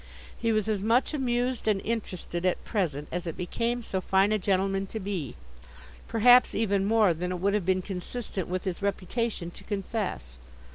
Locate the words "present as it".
2.65-3.37